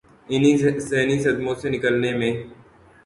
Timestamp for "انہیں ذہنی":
0.29-1.17